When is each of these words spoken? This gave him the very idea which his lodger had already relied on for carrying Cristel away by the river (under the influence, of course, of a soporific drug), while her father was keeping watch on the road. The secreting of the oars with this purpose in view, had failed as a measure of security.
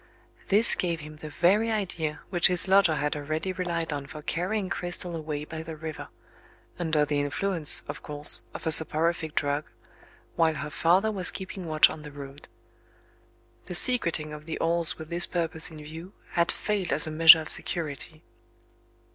This 0.47 0.73
gave 0.73 1.01
him 1.01 1.17
the 1.17 1.29
very 1.29 1.71
idea 1.71 2.21
which 2.31 2.47
his 2.47 2.67
lodger 2.67 2.95
had 2.95 3.15
already 3.15 3.51
relied 3.53 3.93
on 3.93 4.07
for 4.07 4.23
carrying 4.23 4.67
Cristel 4.67 5.15
away 5.15 5.45
by 5.45 5.61
the 5.61 5.75
river 5.75 6.07
(under 6.79 7.05
the 7.05 7.19
influence, 7.21 7.83
of 7.87 8.01
course, 8.01 8.41
of 8.55 8.65
a 8.65 8.71
soporific 8.71 9.35
drug), 9.35 9.65
while 10.35 10.55
her 10.55 10.71
father 10.71 11.11
was 11.11 11.29
keeping 11.29 11.67
watch 11.67 11.87
on 11.87 12.01
the 12.01 12.11
road. 12.11 12.47
The 13.67 13.75
secreting 13.75 14.33
of 14.33 14.47
the 14.47 14.57
oars 14.57 14.97
with 14.97 15.09
this 15.11 15.27
purpose 15.27 15.69
in 15.69 15.77
view, 15.77 16.13
had 16.31 16.51
failed 16.51 16.91
as 16.91 17.05
a 17.05 17.11
measure 17.11 17.41
of 17.41 17.51
security. 17.51 18.23